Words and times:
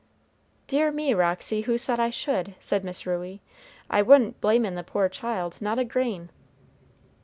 "Dear 0.65 0.89
me, 0.91 1.13
Roxy, 1.13 1.61
who 1.61 1.77
said 1.77 1.99
I 1.99 2.09
should?" 2.09 2.55
said 2.59 2.83
Miss 2.83 3.05
Ruey. 3.05 3.39
"I 3.87 4.01
wa'n't 4.01 4.41
blamin' 4.41 4.73
the 4.73 4.81
poor 4.83 5.07
child, 5.07 5.61
not 5.61 5.77
a 5.77 5.85
grain." 5.85 6.31